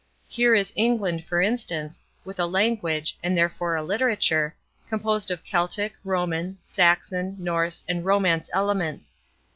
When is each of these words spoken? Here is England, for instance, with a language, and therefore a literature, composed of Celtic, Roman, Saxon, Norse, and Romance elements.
Here 0.27 0.55
is 0.55 0.73
England, 0.75 1.25
for 1.25 1.43
instance, 1.43 2.01
with 2.25 2.39
a 2.39 2.47
language, 2.47 3.19
and 3.21 3.37
therefore 3.37 3.75
a 3.75 3.83
literature, 3.83 4.55
composed 4.89 5.29
of 5.29 5.43
Celtic, 5.43 5.93
Roman, 6.03 6.57
Saxon, 6.65 7.35
Norse, 7.37 7.83
and 7.87 8.03
Romance 8.03 8.49
elements. 8.51 9.17